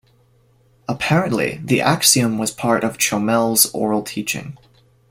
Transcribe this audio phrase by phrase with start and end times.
[0.87, 4.57] Apparently, the axiom was part of Chomel's oral teaching.